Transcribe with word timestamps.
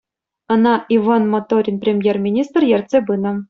Ӑна 0.53 0.75
Ивӑн 0.95 1.23
Моторин 1.33 1.77
премьер-министр 1.83 2.61
ертсе 2.75 2.99
пынӑ. 3.07 3.31